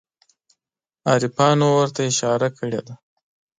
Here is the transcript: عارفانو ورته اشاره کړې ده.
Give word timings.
عارفانو 1.09 1.67
ورته 1.79 2.01
اشاره 2.11 2.47
کړې 2.57 2.81
ده. 2.87 2.93